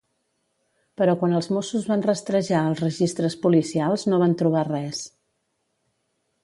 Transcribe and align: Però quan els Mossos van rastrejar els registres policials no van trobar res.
Però 1.01 1.13
quan 1.23 1.35
els 1.39 1.49
Mossos 1.57 1.85
van 1.91 2.05
rastrejar 2.07 2.63
els 2.71 2.81
registres 2.87 3.37
policials 3.47 4.09
no 4.13 4.21
van 4.27 4.37
trobar 4.43 4.69
res. 4.71 5.05